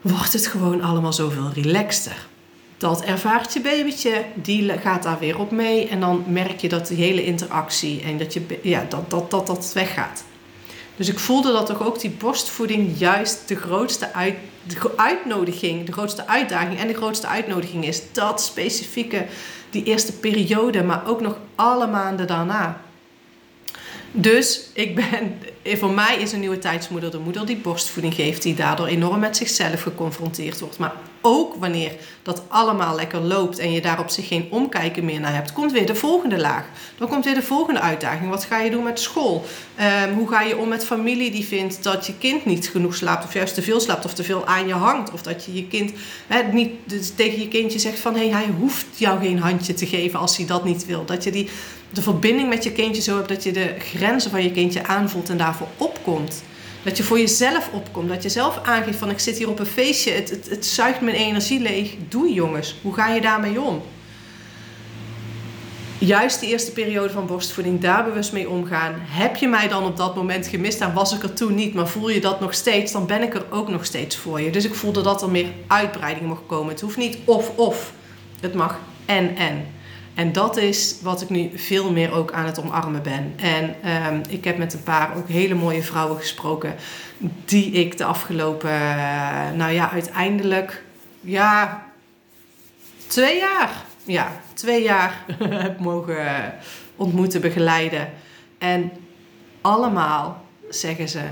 wordt 0.00 0.32
het 0.32 0.46
gewoon 0.46 0.82
allemaal 0.82 1.12
zoveel 1.12 1.50
relaxter. 1.54 2.28
Dat 2.76 3.02
ervaart 3.02 3.52
je 3.52 3.60
babytje, 3.60 4.24
die 4.34 4.78
gaat 4.78 5.02
daar 5.02 5.18
weer 5.18 5.38
op 5.38 5.50
mee. 5.50 5.88
En 5.88 6.00
dan 6.00 6.24
merk 6.26 6.60
je 6.60 6.68
dat 6.68 6.86
die 6.86 6.96
hele 6.96 7.24
interactie 7.24 8.02
en 8.02 8.18
dat 8.18 8.32
je, 8.32 8.58
ja, 8.62 8.86
dat, 8.88 9.10
dat, 9.10 9.30
dat, 9.30 9.46
dat 9.46 9.72
weggaat. 9.74 10.24
Dus 11.00 11.08
ik 11.08 11.18
voelde 11.18 11.52
dat 11.52 11.66
toch 11.66 11.82
ook 11.82 12.00
die 12.00 12.10
borstvoeding 12.10 12.98
juist 12.98 13.48
de 13.48 13.56
grootste 13.56 14.12
uit, 14.12 14.34
de 14.66 14.96
uitnodiging, 14.96 15.86
de 15.86 15.92
grootste 15.92 16.26
uitdaging 16.26 16.78
en 16.78 16.86
de 16.86 16.94
grootste 16.94 17.26
uitnodiging 17.26 17.86
is. 17.86 18.02
Dat 18.12 18.42
specifieke, 18.42 19.26
die 19.70 19.84
eerste 19.84 20.12
periode, 20.12 20.82
maar 20.82 21.06
ook 21.06 21.20
nog 21.20 21.38
alle 21.54 21.86
maanden 21.86 22.26
daarna. 22.26 22.80
Dus 24.12 24.70
ik 24.72 24.94
ben, 24.94 25.38
voor 25.64 25.90
mij 25.90 26.16
is 26.16 26.32
een 26.32 26.40
nieuwe 26.40 26.58
tijdsmoeder 26.58 27.10
de 27.10 27.18
moeder 27.18 27.46
die 27.46 27.56
borstvoeding 27.56 28.14
geeft, 28.14 28.42
die 28.42 28.54
daardoor 28.54 28.86
enorm 28.86 29.20
met 29.20 29.36
zichzelf 29.36 29.82
geconfronteerd 29.82 30.60
wordt. 30.60 30.78
Maar 30.78 30.92
ook 31.20 31.54
wanneer 31.54 31.92
dat 32.22 32.42
allemaal 32.48 32.94
lekker 32.94 33.20
loopt 33.20 33.58
en 33.58 33.72
je 33.72 33.80
daar 33.80 33.98
op 33.98 34.08
zich 34.08 34.28
geen 34.28 34.46
omkijken 34.50 35.04
meer 35.04 35.20
naar 35.20 35.34
hebt, 35.34 35.52
komt 35.52 35.72
weer 35.72 35.86
de 35.86 35.94
volgende 35.94 36.38
laag. 36.38 36.64
Dan 36.98 37.08
komt 37.08 37.24
weer 37.24 37.34
de 37.34 37.42
volgende 37.42 37.80
uitdaging. 37.80 38.30
Wat 38.30 38.44
ga 38.44 38.60
je 38.60 38.70
doen 38.70 38.82
met 38.82 39.00
school? 39.00 39.44
Ehm, 39.76 40.12
hoe 40.12 40.28
ga 40.28 40.42
je 40.42 40.56
om 40.56 40.68
met 40.68 40.84
familie 40.84 41.30
die 41.30 41.44
vindt 41.44 41.82
dat 41.82 42.06
je 42.06 42.14
kind 42.18 42.44
niet 42.44 42.68
genoeg 42.68 42.94
slaapt, 42.94 43.24
of 43.24 43.34
juist 43.34 43.54
te 43.54 43.62
veel 43.62 43.80
slaapt, 43.80 44.04
of 44.04 44.14
te 44.14 44.24
veel 44.24 44.46
aan 44.46 44.66
je 44.66 44.74
hangt? 44.74 45.12
Of 45.12 45.22
dat 45.22 45.44
je 45.44 45.54
je 45.54 45.66
kind 45.66 45.92
niet 46.52 46.70
dus 46.84 47.12
tegen 47.14 47.40
je 47.40 47.48
kindje 47.48 47.78
zegt 47.78 47.98
van 47.98 48.14
hé, 48.14 48.28
hey, 48.28 48.42
hij 48.42 48.54
hoeft 48.58 48.86
jou 48.96 49.20
geen 49.20 49.38
handje 49.38 49.74
te 49.74 49.86
geven 49.86 50.18
als 50.18 50.36
hij 50.36 50.46
dat 50.46 50.64
niet 50.64 50.86
wil. 50.86 51.04
Dat 51.04 51.24
je 51.24 51.30
die 51.30 51.48
de 51.92 52.02
verbinding 52.02 52.48
met 52.48 52.64
je 52.64 52.72
kindje 52.72 53.02
zo 53.02 53.16
hebt 53.16 53.28
dat 53.28 53.42
je 53.42 53.52
de 53.52 53.74
grenzen 53.78 54.30
van 54.30 54.42
je 54.42 54.52
kindje 54.52 54.86
aanvoelt 54.86 55.28
en 55.28 55.36
daarvoor 55.36 55.68
opkomt. 55.76 56.42
Dat 56.82 56.96
je 56.96 57.02
voor 57.02 57.18
jezelf 57.18 57.70
opkomt. 57.72 58.08
Dat 58.08 58.22
je 58.22 58.28
zelf 58.28 58.60
aangeeft 58.62 58.98
van 58.98 59.10
ik 59.10 59.18
zit 59.18 59.38
hier 59.38 59.48
op 59.48 59.58
een 59.58 59.66
feestje. 59.66 60.10
Het, 60.10 60.30
het, 60.30 60.48
het 60.50 60.66
zuigt 60.66 61.00
mijn 61.00 61.16
energie 61.16 61.60
leeg. 61.60 61.94
Doe 62.08 62.32
jongens. 62.32 62.76
Hoe 62.82 62.94
ga 62.94 63.08
je 63.08 63.20
daarmee 63.20 63.60
om? 63.60 63.82
Juist 65.98 66.40
de 66.40 66.46
eerste 66.46 66.72
periode 66.72 67.10
van 67.10 67.26
borstvoeding, 67.26 67.80
daar 67.80 68.04
bewust 68.04 68.32
mee 68.32 68.48
omgaan. 68.48 68.94
Heb 68.98 69.36
je 69.36 69.48
mij 69.48 69.68
dan 69.68 69.84
op 69.84 69.96
dat 69.96 70.16
moment 70.16 70.46
gemist 70.46 70.80
en 70.80 70.92
was 70.92 71.14
ik 71.14 71.22
er 71.22 71.32
toen 71.32 71.54
niet, 71.54 71.74
maar 71.74 71.88
voel 71.88 72.10
je 72.10 72.20
dat 72.20 72.40
nog 72.40 72.54
steeds, 72.54 72.92
dan 72.92 73.06
ben 73.06 73.22
ik 73.22 73.34
er 73.34 73.44
ook 73.50 73.68
nog 73.68 73.84
steeds 73.84 74.16
voor 74.16 74.40
je. 74.40 74.50
Dus 74.50 74.64
ik 74.64 74.74
voelde 74.74 75.02
dat 75.02 75.22
er 75.22 75.30
meer 75.30 75.46
uitbreiding 75.66 76.26
mocht 76.26 76.42
komen. 76.46 76.72
Het 76.72 76.80
hoeft 76.80 76.96
niet 76.96 77.18
of-of. 77.24 77.92
Het 78.40 78.54
mag 78.54 78.78
en-en. 79.06 79.36
En 79.36 79.66
dat 80.32 80.56
is 80.56 80.96
wat 81.02 81.22
ik 81.22 81.28
nu 81.28 81.50
veel 81.54 81.92
meer 81.92 82.12
ook 82.12 82.32
aan 82.32 82.46
het 82.46 82.60
omarmen 82.60 83.02
ben. 83.02 83.32
En 83.36 83.74
um, 84.14 84.22
ik 84.28 84.44
heb 84.44 84.58
met 84.58 84.74
een 84.74 84.82
paar 84.82 85.16
ook 85.16 85.28
hele 85.28 85.54
mooie 85.54 85.82
vrouwen 85.82 86.18
gesproken. 86.18 86.74
Die 87.44 87.70
ik 87.70 87.98
de 87.98 88.04
afgelopen, 88.04 88.70
uh, 88.70 89.50
nou 89.50 89.72
ja, 89.72 89.90
uiteindelijk, 89.90 90.84
ja, 91.20 91.84
twee 93.06 93.38
jaar. 93.38 93.84
Ja, 94.04 94.32
twee 94.54 94.82
jaar 94.82 95.24
heb 95.48 95.80
mogen 95.80 96.54
ontmoeten, 96.96 97.40
begeleiden. 97.40 98.12
En 98.58 98.92
allemaal 99.60 100.44
zeggen 100.68 101.08
ze 101.08 101.22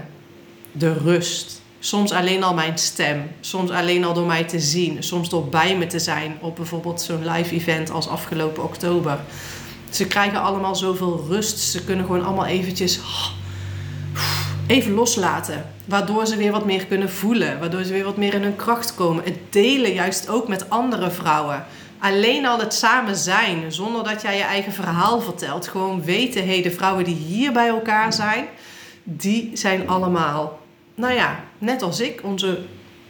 de 0.72 0.92
rust 0.92 1.62
Soms 1.80 2.12
alleen 2.12 2.42
al 2.42 2.54
mijn 2.54 2.78
stem, 2.78 3.30
soms 3.40 3.70
alleen 3.70 4.04
al 4.04 4.14
door 4.14 4.26
mij 4.26 4.44
te 4.44 4.60
zien, 4.60 5.02
soms 5.02 5.28
door 5.28 5.48
bij 5.48 5.76
me 5.76 5.86
te 5.86 5.98
zijn 5.98 6.38
op 6.40 6.56
bijvoorbeeld 6.56 7.00
zo'n 7.00 7.30
live 7.30 7.54
event 7.54 7.90
als 7.90 8.08
afgelopen 8.08 8.62
oktober. 8.62 9.18
Ze 9.90 10.06
krijgen 10.06 10.42
allemaal 10.42 10.76
zoveel 10.76 11.24
rust, 11.28 11.58
ze 11.58 11.84
kunnen 11.84 12.04
gewoon 12.06 12.24
allemaal 12.24 12.46
eventjes 12.46 13.00
even 14.66 14.92
loslaten. 14.92 15.64
Waardoor 15.84 16.26
ze 16.26 16.36
weer 16.36 16.52
wat 16.52 16.64
meer 16.64 16.86
kunnen 16.86 17.10
voelen, 17.10 17.58
waardoor 17.58 17.84
ze 17.84 17.92
weer 17.92 18.04
wat 18.04 18.16
meer 18.16 18.34
in 18.34 18.42
hun 18.42 18.56
kracht 18.56 18.94
komen. 18.94 19.24
Het 19.24 19.38
delen 19.50 19.92
juist 19.92 20.28
ook 20.28 20.48
met 20.48 20.70
andere 20.70 21.10
vrouwen. 21.10 21.64
Alleen 21.98 22.46
al 22.46 22.58
het 22.58 22.74
samen 22.74 23.16
zijn, 23.16 23.72
zonder 23.72 24.04
dat 24.04 24.22
jij 24.22 24.36
je 24.36 24.42
eigen 24.42 24.72
verhaal 24.72 25.20
vertelt. 25.20 25.68
Gewoon 25.68 26.04
weten, 26.04 26.42
hé, 26.42 26.52
hey, 26.52 26.62
de 26.62 26.70
vrouwen 26.70 27.04
die 27.04 27.14
hier 27.14 27.52
bij 27.52 27.68
elkaar 27.68 28.12
zijn, 28.12 28.46
die 29.02 29.50
zijn 29.54 29.88
allemaal 29.88 30.57
nou 30.98 31.14
ja, 31.14 31.44
net 31.58 31.82
als 31.82 32.00
ik, 32.00 32.20
onze 32.22 32.60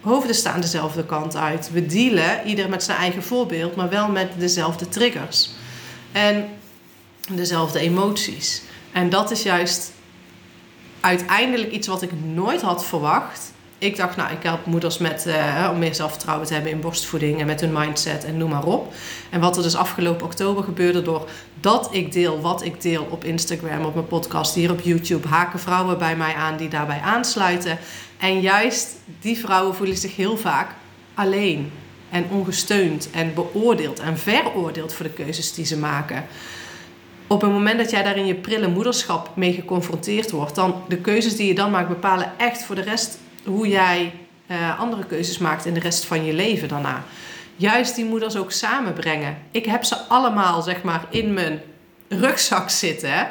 hoofden 0.01 0.35
staan 0.35 0.61
dezelfde 0.61 1.05
kant 1.05 1.37
uit. 1.37 1.71
We 1.73 1.87
dealen, 1.87 2.47
ieder 2.47 2.69
met 2.69 2.83
zijn 2.83 2.99
eigen 2.99 3.23
voorbeeld, 3.23 3.77
maar 3.77 3.89
wel 3.89 4.09
met 4.09 4.29
dezelfde 4.39 4.89
triggers. 4.89 5.51
En 6.13 6.49
dezelfde 7.33 7.79
emoties. 7.79 8.63
En 8.93 9.11
dat 9.11 9.31
is 9.31 9.43
juist 9.43 9.93
uiteindelijk 11.01 11.73
iets 11.73 11.87
wat 11.87 12.03
ik 12.03 12.11
nooit 12.25 12.61
had 12.61 12.85
verwacht 12.85 13.53
ik 13.79 13.97
dacht, 13.97 14.17
nou, 14.17 14.33
ik 14.33 14.43
help 14.43 14.67
moeders 14.67 14.99
met, 14.99 15.25
uh, 15.27 15.69
om 15.73 15.79
meer 15.79 15.95
zelfvertrouwen 15.95 16.47
te 16.47 16.55
hebben 16.55 16.73
in 16.73 16.81
borstvoeding 16.81 17.41
en 17.41 17.47
met 17.47 17.61
hun 17.61 17.73
mindset 17.73 18.25
en 18.25 18.37
noem 18.37 18.51
maar 18.51 18.65
op. 18.65 18.93
En 19.31 19.41
wat 19.41 19.57
er 19.57 19.63
dus 19.63 19.77
afgelopen 19.77 20.27
oktober 20.27 20.65
gebeurde 20.65 21.03
door 21.03 21.29
dat 21.61 21.89
ik 21.93 22.13
deel 22.13 22.41
wat 22.41 22.65
ik 22.65 22.81
deel 22.83 23.07
op 23.11 23.25
Instagram, 23.25 23.85
op 23.85 23.95
mijn 23.95 24.07
podcast, 24.07 24.55
hier 24.55 24.71
op 24.71 24.81
YouTube, 24.81 25.29
haken 25.29 25.59
vrouwen 25.59 25.99
bij 25.99 26.17
mij 26.17 26.35
aan 26.35 26.57
die 26.57 26.69
daarbij 26.69 27.01
aansluiten. 27.01 27.79
En 28.19 28.41
juist 28.41 28.89
die 29.21 29.39
vrouwen 29.39 29.75
voelen 29.75 29.97
zich 29.97 30.17
heel 30.17 30.37
vaak 30.37 30.71
alleen 31.15 31.73
en 32.11 32.27
ongesteund 32.31 33.11
en 33.11 33.35
beoordeeld 33.35 34.01
en 34.01 34.19
veroordeeld 34.19 34.95
voor 34.95 35.05
de 35.05 35.13
keuzes 35.13 35.55
die 35.55 35.65
ze 35.65 35.79
maken 35.79 36.27
op 37.29 37.41
het 37.41 37.51
moment 37.51 37.79
dat 37.79 37.91
jij 37.91 38.03
daar 38.03 38.17
in 38.17 38.27
je 38.27 38.35
prille 38.35 38.69
moederschap 38.69 39.31
mee 39.37 39.53
geconfronteerd 39.53 40.31
wordt, 40.31 40.55
dan 40.55 40.83
de 40.89 40.97
keuzes 40.97 41.37
die 41.37 41.47
je 41.47 41.55
dan 41.55 41.71
maakt 41.71 41.89
bepalen 41.89 42.33
echt 42.37 42.63
voor 42.63 42.75
de 42.75 42.83
rest 42.83 43.19
hoe 43.49 43.69
jij 43.69 44.15
uh, 44.51 44.81
andere 44.81 45.05
keuzes 45.05 45.39
maakt 45.39 45.65
in 45.65 45.75
de 45.75 45.81
rest 45.81 46.05
van 46.05 46.25
je 46.25 46.33
leven 46.33 46.69
daarna. 46.69 47.05
Juist 47.57 47.95
die 47.95 48.05
moeders 48.05 48.37
ook 48.37 48.53
samenbrengen. 48.53 49.39
Ik 49.51 49.65
heb 49.67 49.85
ze 49.85 49.97
allemaal, 49.97 50.63
zeg 50.63 50.83
maar, 50.83 51.05
in 51.11 51.33
mijn 51.33 51.61
rugzak 52.09 52.71
zitten. 52.71 53.29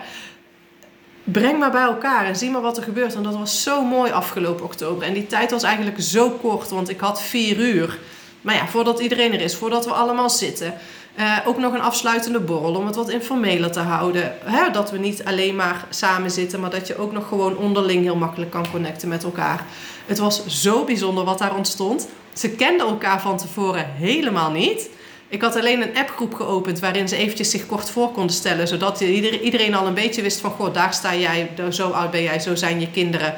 Breng 1.23 1.59
maar 1.59 1.71
bij 1.71 1.81
elkaar 1.81 2.25
en 2.25 2.35
zie 2.35 2.49
maar 2.49 2.61
wat 2.61 2.77
er 2.77 2.83
gebeurt. 2.83 3.15
En 3.15 3.23
dat 3.23 3.35
was 3.35 3.63
zo 3.63 3.83
mooi 3.83 4.11
afgelopen 4.11 4.65
oktober. 4.65 5.07
En 5.07 5.13
die 5.13 5.27
tijd 5.27 5.51
was 5.51 5.63
eigenlijk 5.63 6.01
zo 6.01 6.29
kort, 6.29 6.69
want 6.69 6.89
ik 6.89 6.99
had 6.99 7.21
vier 7.21 7.57
uur. 7.57 7.97
Maar 8.41 8.55
ja, 8.55 8.67
voordat 8.67 8.99
iedereen 8.99 9.33
er 9.33 9.41
is, 9.41 9.55
voordat 9.55 9.85
we 9.85 9.91
allemaal 9.91 10.29
zitten. 10.29 10.73
Uh, 11.19 11.37
ook 11.45 11.57
nog 11.57 11.73
een 11.73 11.81
afsluitende 11.81 12.39
borrel 12.39 12.75
om 12.75 12.85
het 12.85 12.95
wat 12.95 13.09
informeler 13.09 13.71
te 13.71 13.79
houden. 13.79 14.33
Hè? 14.43 14.71
Dat 14.71 14.91
we 14.91 14.97
niet 14.97 15.23
alleen 15.25 15.55
maar 15.55 15.85
samen 15.89 16.31
zitten, 16.31 16.59
maar 16.59 16.69
dat 16.69 16.87
je 16.87 16.97
ook 16.97 17.11
nog 17.11 17.27
gewoon 17.27 17.57
onderling 17.57 18.03
heel 18.03 18.15
makkelijk 18.15 18.51
kan 18.51 18.69
connecten 18.71 19.07
met 19.07 19.23
elkaar. 19.23 19.65
Het 20.05 20.17
was 20.17 20.45
zo 20.47 20.83
bijzonder 20.83 21.23
wat 21.23 21.39
daar 21.39 21.55
ontstond. 21.55 22.07
Ze 22.33 22.49
kenden 22.49 22.87
elkaar 22.87 23.21
van 23.21 23.37
tevoren 23.37 23.85
helemaal 23.93 24.51
niet. 24.51 24.89
Ik 25.27 25.41
had 25.41 25.55
alleen 25.55 25.81
een 25.81 25.97
appgroep 25.97 26.33
geopend 26.33 26.79
waarin 26.79 27.07
ze 27.07 27.15
eventjes 27.15 27.49
zich 27.49 27.65
kort 27.65 27.89
voor 27.89 28.11
konden 28.11 28.35
stellen. 28.35 28.67
Zodat 28.67 29.01
iedereen 29.01 29.75
al 29.75 29.87
een 29.87 29.93
beetje 29.93 30.21
wist 30.21 30.39
van... 30.39 30.51
Goh, 30.51 30.73
daar 30.73 30.93
sta 30.93 31.15
jij, 31.15 31.49
zo 31.69 31.89
oud 31.89 32.11
ben 32.11 32.23
jij, 32.23 32.39
zo 32.39 32.55
zijn 32.55 32.79
je 32.79 32.91
kinderen. 32.91 33.33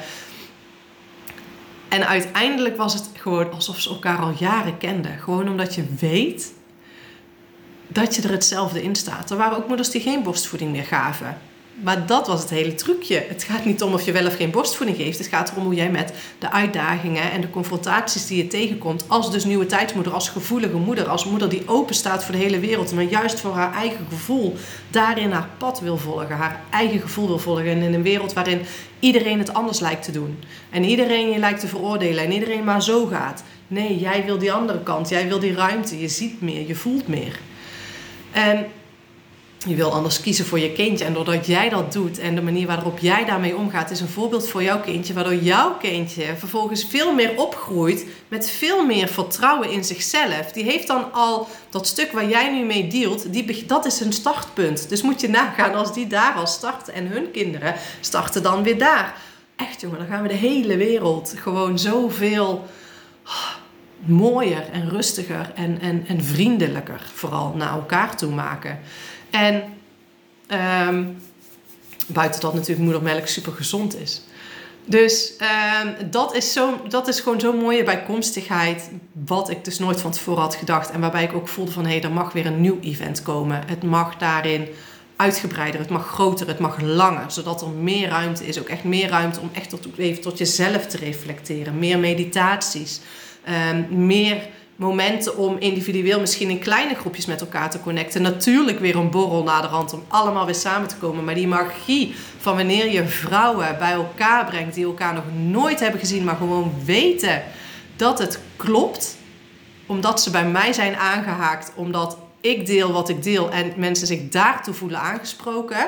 En 1.88 2.06
uiteindelijk 2.06 2.76
was 2.76 2.94
het 2.94 3.10
gewoon 3.14 3.52
alsof 3.52 3.80
ze 3.80 3.90
elkaar 3.90 4.18
al 4.18 4.32
jaren 4.38 4.78
kenden. 4.78 5.18
Gewoon 5.18 5.48
omdat 5.48 5.74
je 5.74 5.84
weet 6.00 6.52
dat 7.92 8.14
je 8.14 8.22
er 8.22 8.30
hetzelfde 8.30 8.82
in 8.82 8.96
staat. 8.96 9.30
Er 9.30 9.36
waren 9.36 9.56
ook 9.56 9.68
moeders 9.68 9.90
die 9.90 10.00
geen 10.00 10.22
borstvoeding 10.22 10.70
meer 10.70 10.84
gaven. 10.84 11.38
Maar 11.82 12.06
dat 12.06 12.26
was 12.26 12.40
het 12.40 12.50
hele 12.50 12.74
trucje. 12.74 13.24
Het 13.28 13.42
gaat 13.42 13.64
niet 13.64 13.82
om 13.82 13.92
of 13.92 14.04
je 14.04 14.12
wel 14.12 14.26
of 14.26 14.36
geen 14.36 14.50
borstvoeding 14.50 14.98
geeft. 14.98 15.18
Het 15.18 15.26
gaat 15.26 15.50
erom 15.50 15.64
hoe 15.64 15.74
jij 15.74 15.90
met 15.90 16.12
de 16.38 16.50
uitdagingen 16.50 17.30
en 17.30 17.40
de 17.40 17.50
confrontaties 17.50 18.26
die 18.26 18.36
je 18.36 18.46
tegenkomt, 18.46 19.04
als 19.06 19.30
dus 19.30 19.44
nieuwe 19.44 19.66
tijdsmoeder, 19.66 20.12
als 20.12 20.28
gevoelige 20.28 20.76
moeder, 20.76 21.08
als 21.08 21.24
moeder 21.24 21.48
die 21.48 21.68
open 21.68 21.94
staat 21.94 22.24
voor 22.24 22.34
de 22.34 22.40
hele 22.40 22.58
wereld, 22.58 22.92
maar 22.92 23.04
juist 23.04 23.40
voor 23.40 23.52
haar 23.52 23.74
eigen 23.74 24.06
gevoel 24.10 24.56
daarin 24.90 25.30
haar 25.30 25.48
pad 25.58 25.80
wil 25.80 25.96
volgen, 25.96 26.36
haar 26.36 26.60
eigen 26.70 27.00
gevoel 27.00 27.26
wil 27.26 27.38
volgen. 27.38 27.66
En 27.66 27.82
in 27.82 27.94
een 27.94 28.02
wereld 28.02 28.32
waarin 28.32 28.60
iedereen 28.98 29.38
het 29.38 29.54
anders 29.54 29.80
lijkt 29.80 30.04
te 30.04 30.12
doen. 30.12 30.38
En 30.70 30.84
iedereen 30.84 31.30
je 31.30 31.38
lijkt 31.38 31.60
te 31.60 31.68
veroordelen 31.68 32.24
en 32.24 32.32
iedereen 32.32 32.64
maar 32.64 32.82
zo 32.82 33.06
gaat. 33.06 33.42
Nee, 33.66 33.98
jij 33.98 34.24
wil 34.24 34.38
die 34.38 34.52
andere 34.52 34.82
kant. 34.82 35.08
Jij 35.08 35.28
wil 35.28 35.38
die 35.38 35.54
ruimte. 35.54 36.00
Je 36.00 36.08
ziet 36.08 36.40
meer, 36.40 36.66
je 36.66 36.74
voelt 36.74 37.08
meer. 37.08 37.38
En 38.32 38.66
je 39.66 39.74
wil 39.74 39.92
anders 39.92 40.20
kiezen 40.20 40.46
voor 40.46 40.58
je 40.58 40.72
kindje. 40.72 41.04
En 41.04 41.12
doordat 41.12 41.46
jij 41.46 41.68
dat 41.68 41.92
doet 41.92 42.18
en 42.18 42.34
de 42.34 42.42
manier 42.42 42.66
waarop 42.66 42.98
jij 42.98 43.24
daarmee 43.24 43.56
omgaat, 43.56 43.90
is 43.90 44.00
een 44.00 44.08
voorbeeld 44.08 44.48
voor 44.48 44.62
jouw 44.62 44.80
kindje. 44.80 45.14
Waardoor 45.14 45.34
jouw 45.34 45.76
kindje 45.76 46.24
vervolgens 46.38 46.84
veel 46.84 47.14
meer 47.14 47.32
opgroeit 47.36 48.06
met 48.28 48.50
veel 48.50 48.86
meer 48.86 49.08
vertrouwen 49.08 49.70
in 49.70 49.84
zichzelf. 49.84 50.52
Die 50.52 50.64
heeft 50.64 50.86
dan 50.86 51.12
al 51.12 51.48
dat 51.70 51.86
stuk 51.86 52.12
waar 52.12 52.28
jij 52.28 52.52
nu 52.52 52.64
mee 52.64 52.86
dealt, 52.86 53.32
die, 53.32 53.66
dat 53.66 53.86
is 53.86 54.00
een 54.00 54.12
startpunt. 54.12 54.88
Dus 54.88 55.02
moet 55.02 55.20
je 55.20 55.28
nagaan 55.28 55.74
als 55.74 55.94
die 55.94 56.06
daar 56.06 56.34
al 56.34 56.46
starten 56.46 56.94
en 56.94 57.06
hun 57.06 57.30
kinderen 57.30 57.74
starten 58.00 58.42
dan 58.42 58.62
weer 58.62 58.78
daar. 58.78 59.14
Echt 59.56 59.80
jongen, 59.80 59.98
dan 59.98 60.06
gaan 60.06 60.22
we 60.22 60.28
de 60.28 60.34
hele 60.34 60.76
wereld 60.76 61.34
gewoon 61.36 61.78
zoveel 61.78 62.64
mooier 64.00 64.68
en 64.72 64.88
rustiger 64.88 65.52
en, 65.54 65.80
en, 65.80 66.04
en 66.06 66.24
vriendelijker 66.24 67.00
vooral 67.14 67.54
naar 67.56 67.72
elkaar 67.72 68.16
toe 68.16 68.34
maken. 68.34 68.78
En 69.30 69.62
ehm, 70.46 71.04
buiten 72.06 72.40
dat 72.40 72.54
natuurlijk 72.54 72.80
moedermelk 72.80 73.26
super 73.26 73.52
gezond 73.52 73.96
is. 74.00 74.22
Dus 74.84 75.32
um, 75.84 76.10
dat, 76.10 76.34
is 76.34 76.52
zo, 76.52 76.80
dat 76.88 77.08
is 77.08 77.20
gewoon 77.20 77.40
zo'n 77.40 77.56
mooie 77.56 77.82
bijkomstigheid. 77.82 78.90
Wat 79.26 79.50
ik 79.50 79.64
dus 79.64 79.78
nooit 79.78 80.00
van 80.00 80.10
tevoren 80.10 80.42
had 80.42 80.54
gedacht. 80.54 80.90
En 80.90 81.00
waarbij 81.00 81.24
ik 81.24 81.32
ook 81.32 81.48
voelde 81.48 81.70
van 81.70 81.84
hé, 81.84 81.90
hey, 81.90 82.02
er 82.02 82.10
mag 82.10 82.32
weer 82.32 82.46
een 82.46 82.60
nieuw 82.60 82.78
event 82.80 83.22
komen. 83.22 83.62
Het 83.66 83.82
mag 83.82 84.16
daarin 84.16 84.68
uitgebreider, 85.16 85.80
het 85.80 85.90
mag 85.90 86.06
groter, 86.06 86.48
het 86.48 86.58
mag 86.58 86.80
langer. 86.80 87.30
Zodat 87.30 87.62
er 87.62 87.68
meer 87.68 88.08
ruimte 88.08 88.46
is. 88.46 88.58
Ook 88.58 88.68
echt 88.68 88.84
meer 88.84 89.08
ruimte 89.08 89.40
om 89.40 89.50
echt 89.52 89.74
even 89.96 90.22
tot 90.22 90.38
jezelf 90.38 90.86
te 90.86 90.96
reflecteren. 90.96 91.78
Meer 91.78 91.98
meditaties. 91.98 93.00
Um, 93.48 94.06
meer 94.06 94.36
momenten 94.76 95.36
om 95.36 95.56
individueel 95.58 96.20
misschien 96.20 96.50
in 96.50 96.58
kleine 96.58 96.94
groepjes 96.94 97.26
met 97.26 97.40
elkaar 97.40 97.70
te 97.70 97.80
connecten. 97.80 98.22
Natuurlijk 98.22 98.78
weer 98.78 98.96
een 98.96 99.10
borrel 99.10 99.42
naderhand 99.42 99.92
om 99.92 100.04
allemaal 100.08 100.44
weer 100.44 100.54
samen 100.54 100.88
te 100.88 100.96
komen. 100.96 101.24
Maar 101.24 101.34
die 101.34 101.48
magie 101.48 102.14
van 102.38 102.56
wanneer 102.56 102.90
je 102.90 103.06
vrouwen 103.06 103.76
bij 103.78 103.92
elkaar 103.92 104.44
brengt 104.44 104.74
die 104.74 104.84
elkaar 104.84 105.14
nog 105.14 105.24
nooit 105.48 105.80
hebben 105.80 106.00
gezien, 106.00 106.24
maar 106.24 106.36
gewoon 106.36 106.72
weten 106.84 107.42
dat 107.96 108.18
het 108.18 108.40
klopt. 108.56 109.16
Omdat 109.86 110.22
ze 110.22 110.30
bij 110.30 110.46
mij 110.46 110.72
zijn 110.72 110.96
aangehaakt, 110.96 111.72
omdat 111.74 112.16
ik 112.40 112.66
deel 112.66 112.92
wat 112.92 113.08
ik 113.08 113.22
deel 113.22 113.50
en 113.50 113.72
mensen 113.76 114.06
zich 114.06 114.28
daartoe 114.28 114.74
voelen 114.74 115.00
aangesproken. 115.00 115.86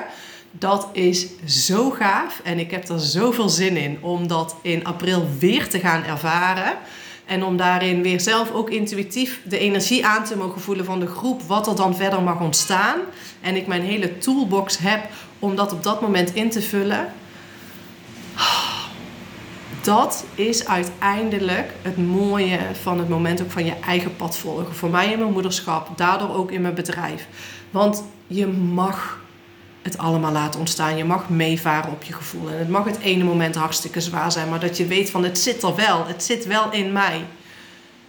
Dat 0.51 0.89
is 0.93 1.27
zo 1.47 1.91
gaaf 1.91 2.41
en 2.45 2.59
ik 2.59 2.71
heb 2.71 2.89
er 2.89 3.01
zoveel 3.01 3.49
zin 3.49 3.77
in 3.77 3.99
om 4.01 4.27
dat 4.27 4.57
in 4.63 4.85
april 4.85 5.29
weer 5.39 5.69
te 5.69 5.79
gaan 5.79 6.05
ervaren. 6.05 6.73
En 7.27 7.45
om 7.45 7.57
daarin 7.57 8.03
weer 8.03 8.21
zelf 8.21 8.51
ook 8.51 8.71
intuïtief 8.71 9.41
de 9.45 9.59
energie 9.59 10.07
aan 10.07 10.25
te 10.25 10.37
mogen 10.37 10.61
voelen 10.61 10.85
van 10.85 11.01
de 11.01 11.07
groep, 11.07 11.43
wat 11.43 11.67
er 11.67 11.77
dan 11.77 11.97
verder 11.97 12.23
mag 12.23 12.41
ontstaan. 12.41 12.99
En 13.41 13.57
ik 13.57 13.67
mijn 13.67 13.83
hele 13.83 14.19
toolbox 14.19 14.79
heb 14.79 15.09
om 15.39 15.57
dat 15.57 15.73
op 15.73 15.83
dat 15.83 16.01
moment 16.01 16.35
in 16.35 16.51
te 16.51 16.63
vullen. 16.63 17.13
Dat 19.83 20.25
is 20.35 20.67
uiteindelijk 20.67 21.73
het 21.83 21.97
mooie 21.97 22.59
van 22.83 22.99
het 22.99 23.09
moment 23.09 23.43
ook 23.43 23.51
van 23.51 23.65
je 23.65 23.75
eigen 23.87 24.17
pad 24.17 24.37
volgen. 24.37 24.75
Voor 24.75 24.91
mij 24.91 25.13
in 25.13 25.19
mijn 25.19 25.33
moederschap, 25.33 25.99
daardoor 25.99 26.35
ook 26.35 26.51
in 26.51 26.61
mijn 26.61 26.75
bedrijf. 26.75 27.27
Want 27.71 28.05
je 28.27 28.47
mag 28.47 29.21
het 29.83 29.99
allemaal 29.99 30.33
laten 30.33 30.61
ontstaan. 30.61 30.97
Je 30.97 31.05
mag 31.05 31.29
meevaren 31.29 31.91
op 31.91 32.03
je 32.03 32.13
gevoel. 32.13 32.51
En 32.51 32.59
het 32.59 32.69
mag 32.69 32.85
het 32.85 32.99
ene 32.99 33.25
moment 33.25 33.55
hartstikke 33.55 34.01
zwaar 34.01 34.33
zijn, 34.33 34.49
maar 34.49 34.61
dat 34.61 34.77
je 34.77 34.87
weet 34.87 35.11
van 35.11 35.25
het 35.25 35.39
zit 35.39 35.63
er 35.63 35.75
wel. 35.75 36.07
Het 36.07 36.23
zit 36.23 36.47
wel 36.47 36.73
in 36.73 36.93
mij. 36.93 37.25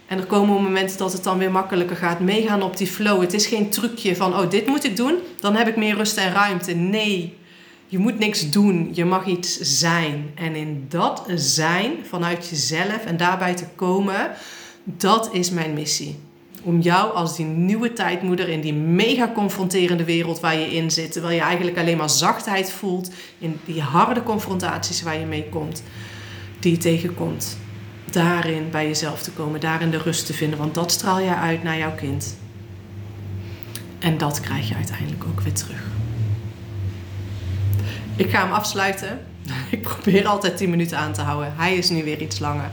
En 0.06 0.18
er 0.18 0.26
komen 0.26 0.62
momenten 0.62 0.98
dat 0.98 1.12
het 1.12 1.24
dan 1.24 1.38
weer 1.38 1.50
makkelijker 1.50 1.96
gaat. 1.96 2.20
Meegaan 2.20 2.62
op 2.62 2.76
die 2.76 2.86
flow. 2.86 3.20
Het 3.20 3.32
is 3.32 3.46
geen 3.46 3.70
trucje 3.70 4.16
van, 4.16 4.36
oh, 4.38 4.50
dit 4.50 4.66
moet 4.66 4.84
ik 4.84 4.96
doen. 4.96 5.14
Dan 5.40 5.56
heb 5.56 5.68
ik 5.68 5.76
meer 5.76 5.96
rust 5.96 6.16
en 6.16 6.32
ruimte. 6.32 6.74
Nee, 6.74 7.36
je 7.86 7.98
moet 7.98 8.18
niks 8.18 8.50
doen. 8.50 8.90
Je 8.92 9.04
mag 9.04 9.26
iets 9.26 9.58
zijn. 9.60 10.30
En 10.34 10.54
in 10.54 10.86
dat 10.88 11.24
zijn, 11.34 11.92
vanuit 12.08 12.48
jezelf 12.48 13.04
en 13.04 13.16
daarbij 13.16 13.54
te 13.54 13.66
komen, 13.74 14.30
dat 14.84 15.28
is 15.32 15.50
mijn 15.50 15.74
missie 15.74 16.18
om 16.64 16.80
jou 16.80 17.14
als 17.14 17.36
die 17.36 17.44
nieuwe 17.44 17.92
tijdmoeder 17.92 18.48
in 18.48 18.60
die 18.60 18.74
mega 18.74 19.30
confronterende 19.34 20.04
wereld 20.04 20.40
waar 20.40 20.58
je 20.58 20.74
in 20.74 20.90
zit, 20.90 21.12
terwijl 21.12 21.34
je 21.34 21.40
eigenlijk 21.40 21.78
alleen 21.78 21.96
maar 21.96 22.10
zachtheid 22.10 22.72
voelt 22.72 23.10
in 23.38 23.60
die 23.64 23.80
harde 23.80 24.22
confrontaties 24.22 25.02
waar 25.02 25.18
je 25.18 25.26
mee 25.26 25.48
komt, 25.48 25.82
die 26.60 26.72
je 26.72 26.78
tegenkomt, 26.78 27.58
daarin 28.10 28.70
bij 28.70 28.86
jezelf 28.86 29.22
te 29.22 29.30
komen, 29.30 29.60
daarin 29.60 29.90
de 29.90 29.98
rust 29.98 30.26
te 30.26 30.32
vinden, 30.32 30.58
want 30.58 30.74
dat 30.74 30.92
straal 30.92 31.20
je 31.20 31.34
uit 31.34 31.62
naar 31.62 31.78
jouw 31.78 31.94
kind. 31.94 32.36
En 33.98 34.18
dat 34.18 34.40
krijg 34.40 34.68
je 34.68 34.74
uiteindelijk 34.74 35.24
ook 35.24 35.40
weer 35.40 35.52
terug. 35.52 35.82
Ik 38.16 38.30
ga 38.30 38.42
hem 38.44 38.52
afsluiten. 38.52 39.18
Ik 39.70 39.82
probeer 39.82 40.26
altijd 40.26 40.56
10 40.56 40.70
minuten 40.70 40.98
aan 40.98 41.12
te 41.12 41.20
houden. 41.20 41.52
Hij 41.56 41.76
is 41.76 41.90
nu 41.90 42.04
weer 42.04 42.20
iets 42.20 42.38
langer. 42.38 42.70